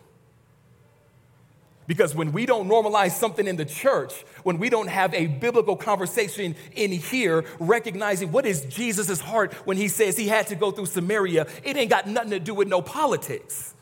[1.86, 4.12] Because when we don't normalize something in the church,
[4.44, 9.76] when we don't have a biblical conversation in here, recognizing what is Jesus' heart when
[9.76, 12.68] he says he had to go through Samaria, it ain't got nothing to do with
[12.68, 13.74] no politics.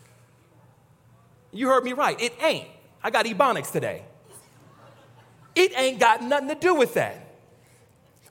[1.52, 2.18] You heard me right.
[2.20, 2.68] It ain't.
[3.02, 4.04] I got ebonics today.
[5.54, 7.26] It ain't got nothing to do with that.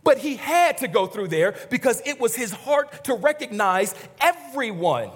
[0.03, 5.11] But he had to go through there because it was his heart to recognize everyone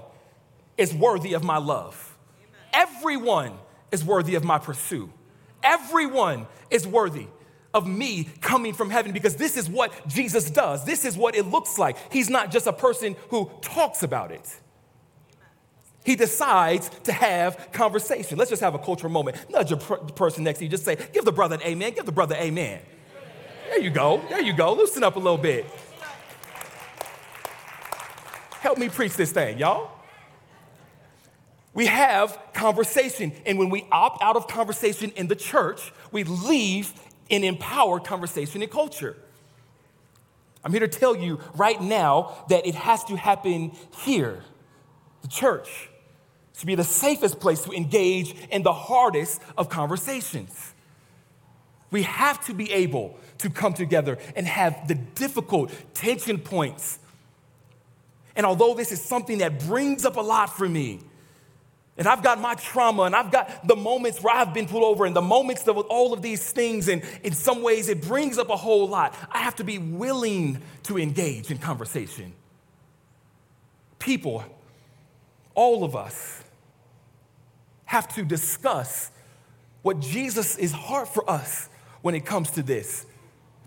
[0.78, 2.18] is worthy of my love.
[2.74, 3.54] Everyone
[3.93, 5.10] is worthy of my pursuit.
[5.63, 7.27] Everyone is worthy
[7.73, 10.84] of me coming from heaven because this is what Jesus does.
[10.84, 11.95] This is what it looks like.
[12.12, 14.60] He's not just a person who talks about it.
[16.03, 18.38] He decides to have conversation.
[18.38, 19.38] Let's just have a cultural moment.
[19.49, 20.71] Nudge a person next to you.
[20.71, 21.93] Just say, give the brother an amen.
[21.93, 22.82] Give the brother amen.
[23.69, 24.21] There you go.
[24.27, 24.73] There you go.
[24.73, 25.65] Loosen up a little bit.
[28.60, 30.03] Help me preach this thing, y'all.
[31.74, 33.34] We have conversation.
[33.46, 36.94] And when we opt out of conversation in the church, we leave
[37.30, 39.18] in empowered conversation and culture.
[40.64, 43.72] I'm here to tell you right now that it has to happen
[44.04, 44.44] here,
[45.22, 45.90] the church
[46.60, 50.74] to be the safest place to engage in the hardest of conversations.
[51.92, 57.00] We have to be able to come together and have the difficult tension points.
[58.36, 61.02] And although this is something that brings up a lot for me,
[61.97, 65.06] and I've got my trauma, and I've got the moments where I've been pulled over,
[65.06, 68.49] and the moments of all of these things, and in some ways it brings up
[68.49, 69.15] a whole lot.
[69.32, 72.34] I have to be willing to engage in conversation.
[73.99, 74.43] People,
[75.53, 76.43] all of us,
[77.86, 79.12] have to discuss
[79.84, 81.69] what Jesus is hard for us
[82.01, 83.06] when it comes to this.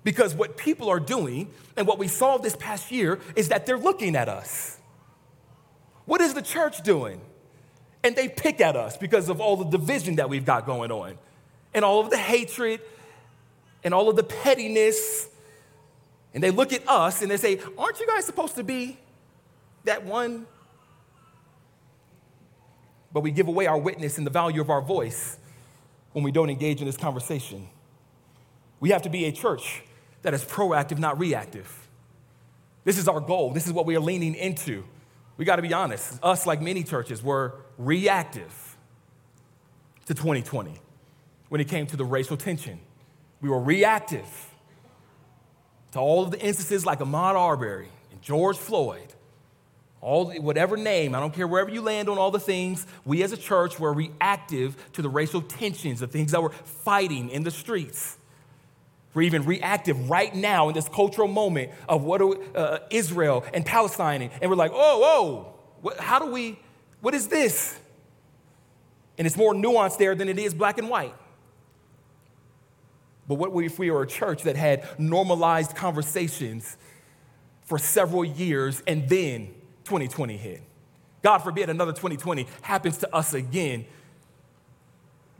[0.02, 3.78] Because what people are doing and what we saw this past year is that they're
[3.78, 4.78] looking at us.
[6.06, 7.20] What is the church doing?
[8.06, 11.18] And they pick at us because of all the division that we've got going on,
[11.74, 12.80] and all of the hatred,
[13.82, 15.28] and all of the pettiness.
[16.32, 18.98] And they look at us and they say, Aren't you guys supposed to be
[19.84, 20.46] that one
[23.16, 25.38] but we give away our witness and the value of our voice
[26.12, 27.66] when we don't engage in this conversation.
[28.78, 29.84] We have to be a church
[30.20, 31.88] that is proactive, not reactive.
[32.84, 33.52] This is our goal.
[33.52, 34.84] This is what we are leaning into.
[35.38, 36.18] We got to be honest.
[36.22, 38.76] Us, like many churches, were reactive
[40.06, 40.78] to 2020
[41.48, 42.80] when it came to the racial tension.
[43.40, 44.54] We were reactive
[45.92, 49.12] to all of the instances like Ahmaud Arbery and George Floyd
[50.06, 53.32] all whatever name, I don't care wherever you land on all the things, we as
[53.32, 57.50] a church were reactive to the racial tensions, the things that were fighting in the
[57.50, 58.16] streets.
[59.14, 63.66] We're even reactive right now in this cultural moment of what are, uh, Israel and
[63.66, 66.56] Palestine, and we're like, oh, whoa, what, how do we,
[67.06, 67.78] what is this?
[69.16, 71.14] And it's more nuanced there than it is black and white.
[73.28, 76.76] But what if we were a church that had normalized conversations
[77.62, 80.62] for several years and then 2020 hit.
[81.22, 83.84] God forbid another 2020 happens to us again.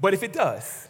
[0.01, 0.87] But if it does,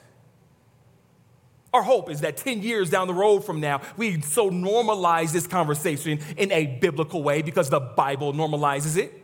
[1.73, 5.47] our hope is that 10 years down the road from now, we so normalize this
[5.47, 9.23] conversation in a biblical way because the Bible normalizes it,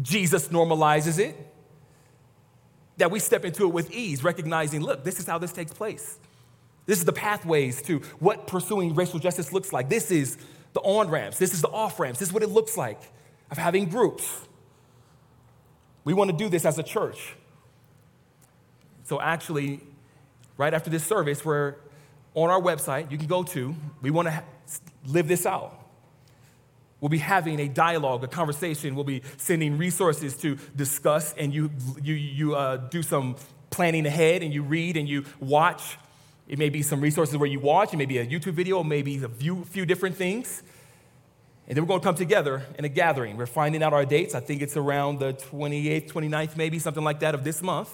[0.00, 1.36] Jesus normalizes it,
[2.98, 6.18] that we step into it with ease, recognizing, look, this is how this takes place.
[6.86, 9.88] This is the pathways to what pursuing racial justice looks like.
[9.88, 10.36] This is
[10.72, 13.00] the on ramps, this is the off ramps, this is what it looks like
[13.50, 14.46] of having groups.
[16.04, 17.34] We want to do this as a church.
[19.04, 19.80] So, actually,
[20.56, 21.76] right after this service, we're
[22.34, 24.42] on our website, you can go to, we want to
[25.06, 25.87] live this out.
[27.00, 28.94] We'll be having a dialogue, a conversation.
[28.94, 31.70] We'll be sending resources to discuss, and you,
[32.02, 33.36] you, you uh, do some
[33.70, 35.98] planning ahead, and you read and you watch.
[36.48, 39.22] It may be some resources where you watch, it may be a YouTube video, maybe
[39.22, 40.62] a few, few different things.
[41.68, 43.36] And then we're going to come together in a gathering.
[43.36, 44.34] We're finding out our dates.
[44.34, 47.90] I think it's around the 28th, 29th, maybe, something like that of this month.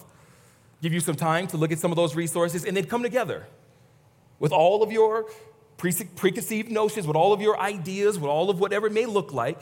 [0.81, 3.49] Give you some time to look at some of those resources and then come together
[4.39, 5.27] with all of your
[5.77, 9.61] preconceived notions, with all of your ideas, with all of whatever it may look like,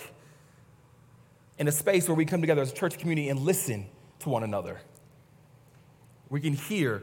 [1.59, 3.87] in a space where we come together as a church community and listen
[4.20, 4.81] to one another.
[6.29, 7.03] We can hear,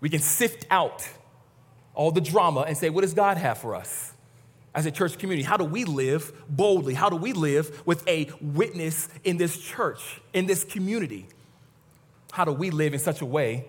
[0.00, 1.06] we can sift out
[1.94, 4.14] all the drama and say, what does God have for us?
[4.74, 5.42] as a church community?
[5.42, 6.94] How do we live boldly?
[6.94, 11.26] How do we live with a witness in this church, in this community?
[12.32, 13.66] How do we live in such a way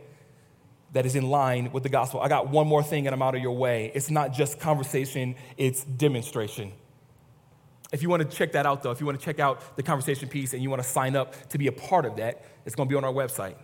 [0.91, 2.19] that is in line with the gospel?
[2.19, 3.91] I got one more thing and I'm out of your way.
[3.93, 6.73] It's not just conversation, it's demonstration.
[7.91, 9.83] If you want to check that out, though, if you want to check out the
[9.83, 12.75] conversation piece and you want to sign up to be a part of that, it's
[12.75, 13.55] going to be on our website.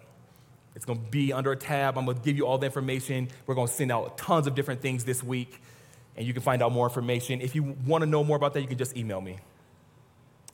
[0.76, 1.98] It's going to be under a tab.
[1.98, 3.30] I'm going to give you all the information.
[3.46, 5.62] We're going to send out tons of different things this week
[6.18, 7.42] and you can find out more information.
[7.42, 9.38] If you want to know more about that, you can just email me.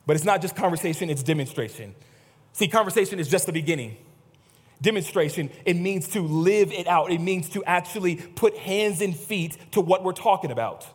[0.06, 1.96] But it's not just conversation, it's demonstration.
[2.52, 3.98] See, conversation is just the beginning.
[4.82, 7.12] Demonstration, it means to live it out.
[7.12, 10.86] It means to actually put hands and feet to what we're talking about.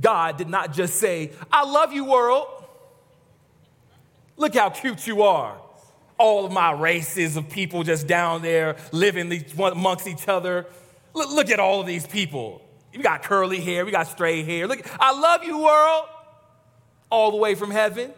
[0.00, 2.46] God did not just say, I love you, world.
[4.36, 5.58] Look how cute you are.
[6.16, 10.66] All of my races of people just down there living amongst each other.
[11.14, 12.62] Look, at all of these people.
[12.92, 14.66] We got curly hair, we got straight hair.
[14.66, 16.06] Look, I love you, world,
[17.10, 18.12] all the way from heaven.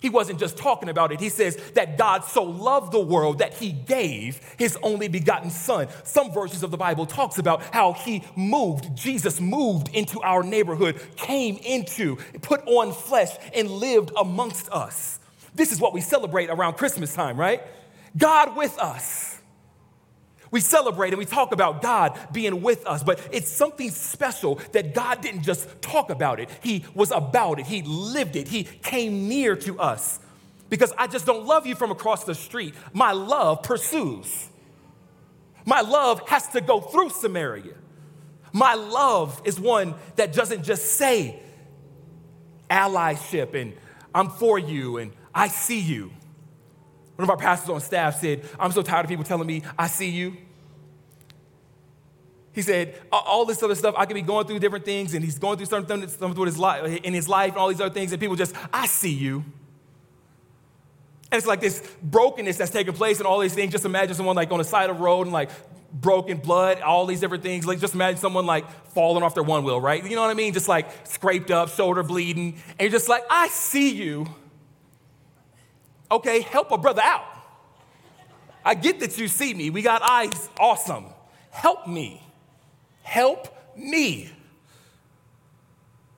[0.00, 1.20] He wasn't just talking about it.
[1.20, 5.88] He says that God so loved the world that he gave his only begotten son.
[6.04, 11.00] Some versions of the Bible talks about how he moved, Jesus moved into our neighborhood,
[11.16, 15.18] came into, put on flesh and lived amongst us.
[15.54, 17.62] This is what we celebrate around Christmas time, right?
[18.16, 19.39] God with us.
[20.50, 24.94] We celebrate and we talk about God being with us, but it's something special that
[24.94, 26.50] God didn't just talk about it.
[26.60, 27.66] He was about it.
[27.66, 28.48] He lived it.
[28.48, 30.18] He came near to us.
[30.68, 32.74] Because I just don't love you from across the street.
[32.92, 34.48] My love pursues.
[35.64, 37.74] My love has to go through Samaria.
[38.52, 41.40] My love is one that doesn't just say
[42.68, 43.74] allyship and
[44.14, 46.12] I'm for you and I see you.
[47.20, 49.88] One of our pastors on staff said, I'm so tired of people telling me, I
[49.88, 50.38] see you.
[52.54, 55.38] He said, all this other stuff, I could be going through different things, and he's
[55.38, 58.18] going through certain things his life, in his life and all these other things, and
[58.18, 59.44] people just, I see you.
[61.30, 63.70] And it's like this brokenness that's taking place and all these things.
[63.70, 65.50] Just imagine someone like on the side of the road and like
[65.92, 67.66] broken blood, all these different things.
[67.66, 68.64] Like just imagine someone like
[68.94, 70.02] falling off their one wheel, right?
[70.02, 70.54] You know what I mean?
[70.54, 72.54] Just like scraped up, shoulder bleeding.
[72.70, 74.26] And you're just like, I see you
[76.10, 77.24] okay, help a brother out.
[78.64, 79.70] I get that you see me.
[79.70, 80.48] We got eyes.
[80.58, 81.06] Awesome.
[81.50, 82.22] Help me.
[83.02, 84.30] Help me.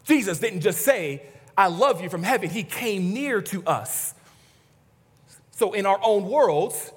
[0.05, 1.23] Jesus didn't just say,
[1.57, 2.51] I love you from heaven.
[2.51, 4.15] He came near to us.
[5.53, 6.93] So, in our own worlds,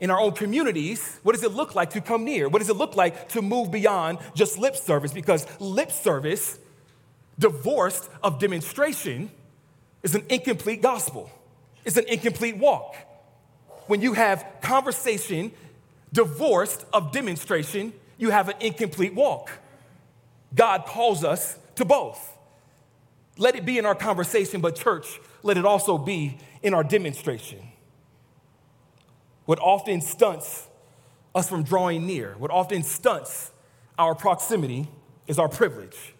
[0.00, 2.48] in our own communities, what does it look like to come near?
[2.48, 5.12] What does it look like to move beyond just lip service?
[5.12, 6.58] Because lip service,
[7.38, 9.30] divorced of demonstration,
[10.02, 11.30] is an incomplete gospel.
[11.84, 12.96] It's an incomplete walk.
[13.86, 15.52] When you have conversation
[16.12, 19.50] divorced of demonstration, you have an incomplete walk.
[20.54, 22.36] God calls us to both.
[23.38, 27.58] Let it be in our conversation, but church, let it also be in our demonstration.
[29.46, 30.68] What often stunts
[31.34, 33.50] us from drawing near, what often stunts
[33.98, 34.88] our proximity,
[35.26, 36.14] is our privilege.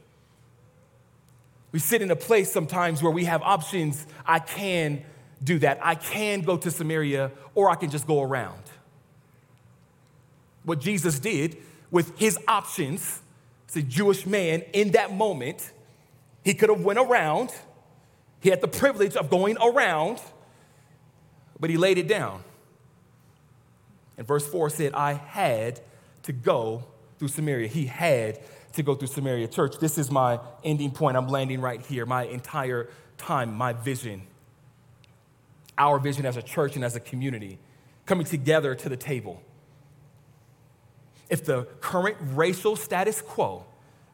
[1.70, 4.06] We sit in a place sometimes where we have options.
[4.26, 5.04] I can
[5.42, 5.78] do that.
[5.82, 8.62] I can go to Samaria or I can just go around.
[10.64, 11.56] What Jesus did
[11.90, 13.20] with his options,
[13.68, 15.72] as a Jewish man in that moment,
[16.44, 17.50] he could have went around.
[18.40, 20.20] He had the privilege of going around,
[21.58, 22.42] but he laid it down.
[24.16, 25.80] And verse 4 said, I had
[26.24, 26.84] to go
[27.18, 27.68] through Samaria.
[27.68, 28.40] He had
[28.74, 29.48] to go through Samaria.
[29.48, 31.16] Church, this is my ending point.
[31.16, 32.06] I'm landing right here.
[32.06, 34.22] My entire time, my vision
[35.78, 37.58] our vision as a church and as a community,
[38.06, 39.42] coming together to the table.
[41.28, 43.64] If the current racial status quo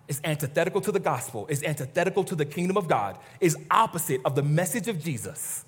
[0.06, 4.34] is antithetical to the gospel, is antithetical to the kingdom of God, is opposite of
[4.34, 5.64] the message of Jesus,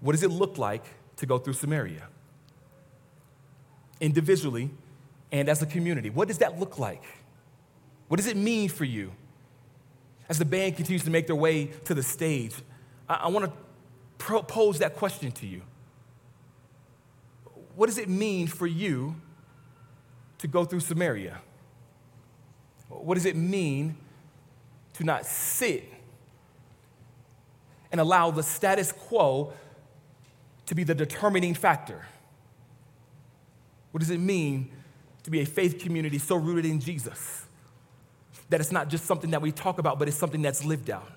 [0.00, 0.84] what does it look like
[1.16, 2.08] to go through Samaria?
[4.00, 4.70] Individually
[5.32, 6.10] and as a community.
[6.10, 7.02] What does that look like?
[8.08, 9.12] What does it mean for you?
[10.28, 12.54] As the band continues to make their way to the stage,
[13.08, 13.52] I, I want to
[14.18, 15.62] pose that question to you.
[17.76, 19.16] What does it mean for you
[20.38, 21.40] to go through Samaria?
[22.88, 23.96] What does it mean
[24.94, 25.90] to not sit
[27.90, 29.52] and allow the status quo
[30.66, 32.06] to be the determining factor?
[33.90, 34.70] What does it mean
[35.22, 37.46] to be a faith community so rooted in Jesus
[38.50, 41.10] that it's not just something that we talk about, but it's something that's lived out?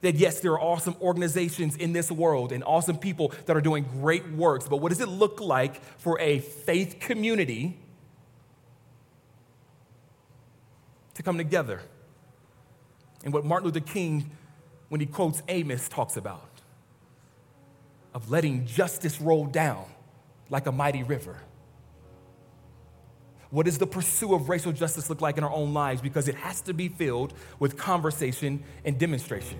[0.00, 3.84] That yes, there are awesome organizations in this world and awesome people that are doing
[3.84, 7.76] great works, but what does it look like for a faith community
[11.14, 11.80] to come together?
[13.24, 14.30] And what Martin Luther King,
[14.88, 16.48] when he quotes Amos, talks about
[18.14, 19.84] of letting justice roll down
[20.50, 21.36] like a mighty river.
[23.50, 26.00] What does the pursuit of racial justice look like in our own lives?
[26.00, 29.58] Because it has to be filled with conversation and demonstration.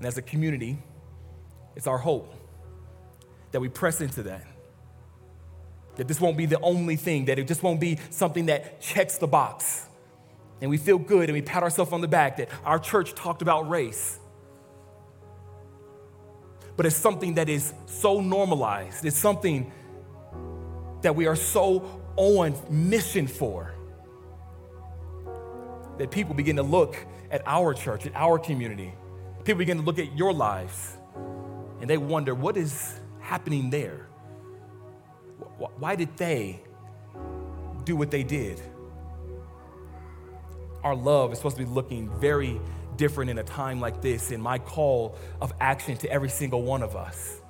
[0.00, 0.78] And as a community,
[1.76, 2.34] it's our hope
[3.52, 4.46] that we press into that.
[5.96, 9.18] That this won't be the only thing, that it just won't be something that checks
[9.18, 9.86] the box.
[10.62, 13.42] And we feel good and we pat ourselves on the back that our church talked
[13.42, 14.18] about race.
[16.78, 19.70] But it's something that is so normalized, it's something
[21.02, 23.74] that we are so on mission for
[25.98, 26.96] that people begin to look
[27.30, 28.94] at our church, at our community,
[29.44, 30.96] People begin to look at your lives
[31.80, 34.06] and they wonder, what is happening there?
[35.78, 36.60] Why did they
[37.84, 38.60] do what they did?
[40.82, 42.60] Our love is supposed to be looking very
[42.96, 44.30] different in a time like this.
[44.30, 47.40] And my call of action to every single one of us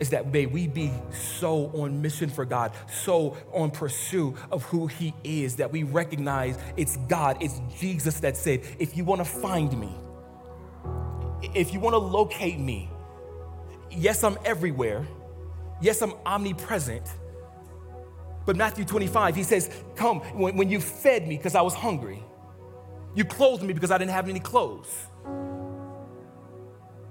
[0.00, 4.88] is that may we be so on mission for God, so on pursuit of who
[4.88, 9.24] He is, that we recognize it's God, it's Jesus that said, if you want to
[9.24, 9.94] find me,
[11.54, 12.88] if you want to locate me,
[13.90, 15.06] yes, I'm everywhere.
[15.80, 17.06] Yes, I'm omnipresent.
[18.46, 22.22] But Matthew 25, he says, Come, when, when you fed me because I was hungry,
[23.14, 25.06] you clothed me because I didn't have any clothes.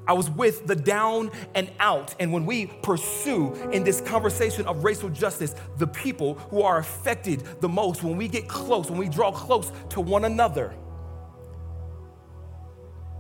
[0.05, 2.13] I was with the down and out.
[2.19, 7.43] And when we pursue in this conversation of racial justice, the people who are affected
[7.61, 10.75] the most, when we get close, when we draw close to one another,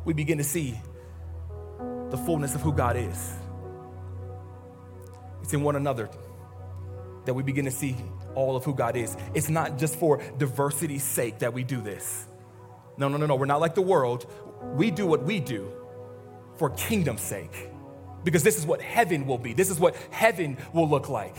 [0.03, 0.77] we begin to see
[2.13, 3.33] the fullness of who God is.
[5.41, 6.11] It's in one another
[7.25, 7.95] that we begin to see
[8.35, 9.17] all of who God is.
[9.33, 12.27] It's not just for diversity's sake that we do this.
[12.97, 13.35] No, no, no, no.
[13.35, 14.31] We're not like the world.
[14.75, 15.71] We do what we do
[16.57, 17.71] for kingdom's sake.
[18.23, 19.53] Because this is what heaven will be.
[19.53, 21.35] This is what heaven will look like.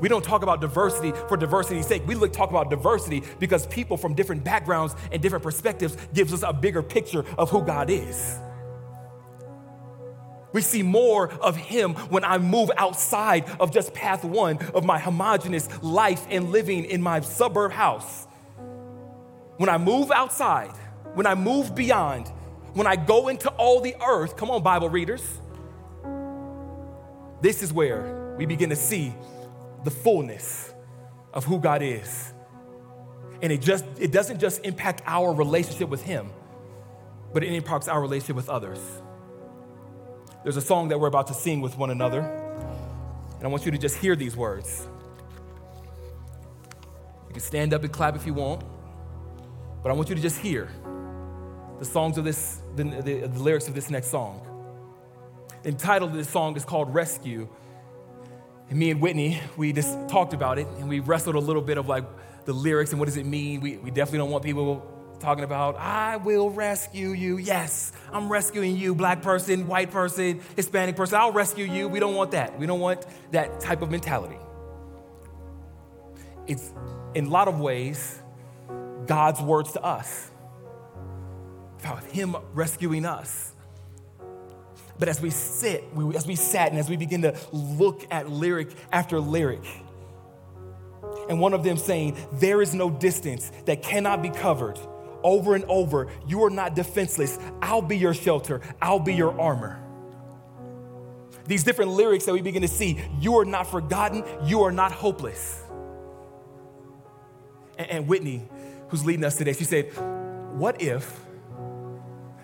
[0.00, 2.04] We don't talk about diversity for diversity's sake.
[2.08, 6.42] We look, talk about diversity because people from different backgrounds and different perspectives gives us
[6.42, 8.40] a bigger picture of who God is.
[10.52, 14.98] We see more of Him when I move outside of just path one of my
[14.98, 18.26] homogenous life and living in my suburb house.
[19.56, 20.72] When I move outside,
[21.14, 22.28] when I move beyond,
[22.74, 25.22] when I go into all the earth, come on, Bible readers,
[27.40, 29.14] this is where we begin to see
[29.84, 30.72] the fullness
[31.32, 32.32] of who God is.
[33.42, 36.30] And it just it doesn't just impact our relationship with him,
[37.32, 38.78] but it impacts our relationship with others.
[40.42, 43.70] There's a song that we're about to sing with one another, and I want you
[43.70, 44.88] to just hear these words.
[47.28, 48.64] You can stand up and clap if you want,
[49.84, 50.68] but I want you to just hear
[51.78, 54.44] the songs of this, the, the, the lyrics of this next song.
[55.62, 57.48] The title of this song is called Rescue.
[58.68, 61.78] And me and Whitney, we just talked about it and we wrestled a little bit
[61.78, 62.04] of like
[62.46, 63.60] the lyrics and what does it mean.
[63.60, 64.82] We, we definitely don't want people
[65.22, 67.38] talking about, I will rescue you.
[67.38, 71.16] Yes, I'm rescuing you, black person, white person, Hispanic person.
[71.18, 71.88] I'll rescue you.
[71.88, 72.58] We don't want that.
[72.58, 74.36] We don't want that type of mentality.
[76.46, 76.72] It's
[77.14, 78.20] in a lot of ways
[79.06, 80.30] God's words to us
[81.80, 83.54] about Him rescuing us.
[84.98, 88.28] But as we sit, we, as we sat, and as we begin to look at
[88.28, 89.64] lyric after lyric,
[91.28, 94.78] and one of them saying, There is no distance that cannot be covered
[95.24, 96.08] over and over.
[96.26, 97.38] You are not defenseless.
[97.60, 99.78] I'll be your shelter, I'll be your armor.
[101.46, 104.92] These different lyrics that we begin to see, you are not forgotten, you are not
[104.92, 105.62] hopeless.
[107.78, 108.48] And, and Whitney,
[108.88, 109.92] who's leading us today, she said,
[110.56, 111.20] What if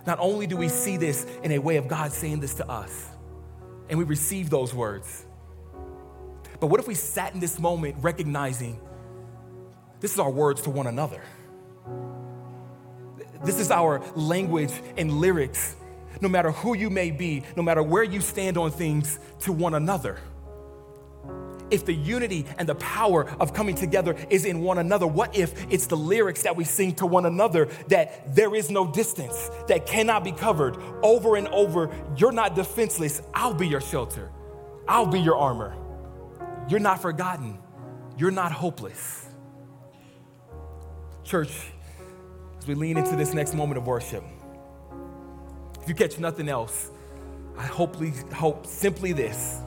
[0.06, 3.08] not only do we see this in a way of God saying this to us,
[3.88, 5.26] and we receive those words,
[6.60, 8.80] but what if we sat in this moment recognizing
[10.00, 11.22] this is our words to one another?
[13.44, 15.76] This is our language and lyrics,
[16.20, 19.74] no matter who you may be, no matter where you stand on things, to one
[19.74, 20.18] another
[21.70, 25.06] if the unity and the power of coming together is in one another?
[25.06, 28.90] What if it's the lyrics that we sing to one another that there is no
[28.90, 31.90] distance that cannot be covered over and over?
[32.16, 33.22] You're not defenseless.
[33.34, 34.30] I'll be your shelter,
[34.86, 35.74] I'll be your armor.
[36.68, 37.58] You're not forgotten,
[38.18, 39.26] you're not hopeless.
[41.24, 41.50] Church,
[42.68, 44.22] we lean into this next moment of worship,
[45.82, 46.90] if you catch nothing else,
[47.56, 49.60] I hopefully hope simply this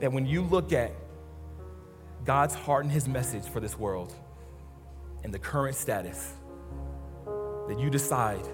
[0.00, 0.92] that when you look at
[2.24, 4.14] God's heart and his message for this world
[5.24, 6.34] and the current status,
[7.68, 8.46] that you decide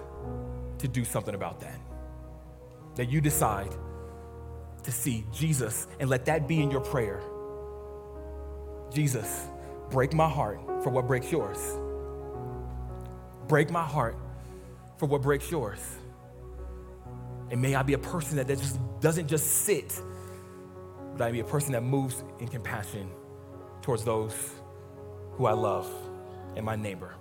[0.77, 1.79] to do something about that.
[2.95, 3.73] That you decide
[4.83, 7.21] to see Jesus and let that be in your prayer.
[8.93, 9.47] Jesus,
[9.89, 11.77] break my heart for what breaks yours.
[13.47, 14.17] Break my heart
[14.97, 15.79] for what breaks yours.
[17.51, 20.01] And may I be a person that, that just doesn't just sit
[21.13, 23.09] but I be a person that moves in compassion
[23.81, 24.33] towards those
[25.33, 25.89] who I love
[26.55, 27.13] and my neighbor.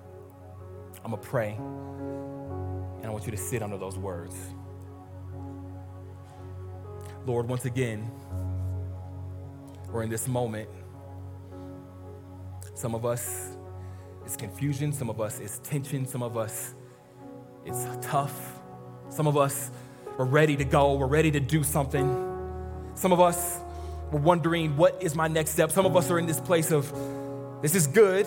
[1.04, 4.34] I'm to pray, and I want you to sit under those words.
[7.26, 8.10] Lord, once again,
[9.90, 10.68] we're in this moment.
[12.74, 13.56] Some of us,
[14.24, 14.92] it's confusion.
[14.92, 16.06] Some of us, it's tension.
[16.06, 16.74] Some of us,
[17.64, 18.60] it's tough.
[19.08, 19.70] Some of us,
[20.18, 22.06] we're ready to go, we're ready to do something.
[22.94, 23.60] Some of us,
[24.10, 25.70] we're wondering, what is my next step?
[25.70, 26.92] Some of us are in this place of,
[27.62, 28.26] this is good,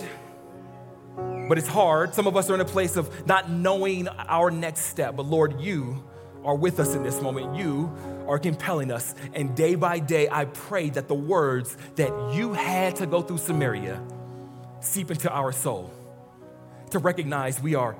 [1.47, 2.13] but it's hard.
[2.13, 5.15] Some of us are in a place of not knowing our next step.
[5.15, 6.03] But Lord, you
[6.43, 7.55] are with us in this moment.
[7.55, 7.91] You
[8.27, 9.13] are compelling us.
[9.33, 13.39] And day by day, I pray that the words that you had to go through
[13.39, 14.01] Samaria
[14.85, 15.91] seep into our soul
[16.91, 17.95] to recognize we are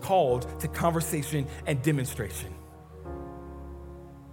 [0.00, 2.54] called to conversation and demonstration.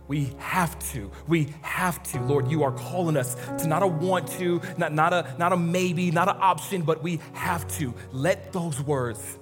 [0.07, 1.11] We have to.
[1.27, 2.21] We have to.
[2.21, 5.57] Lord, you are calling us to not a want to, not, not, a, not a
[5.57, 7.93] maybe, not an option, but we have to.
[8.13, 9.37] Let those words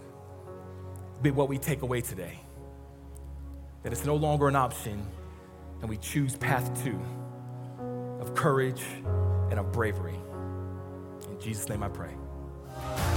[1.21, 2.39] be what we take away today.
[3.83, 5.05] That it's no longer an option,
[5.81, 6.99] and we choose path two
[8.19, 8.81] of courage
[9.51, 10.19] and of bravery.
[11.29, 12.15] In Jesus' name I pray.
[12.93, 13.14] Bye.